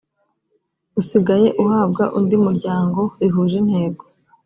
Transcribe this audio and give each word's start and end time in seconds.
usigaye 0.99 1.47
uhabwa 1.63 2.03
undi 2.17 2.35
muryango 2.45 3.01
bihuje 3.19 3.55
intego 3.63 4.03